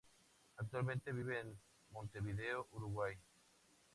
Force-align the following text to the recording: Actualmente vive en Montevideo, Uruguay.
Actualmente 0.57 1.11
vive 1.11 1.41
en 1.41 1.55
Montevideo, 1.91 2.67
Uruguay. 2.71 3.13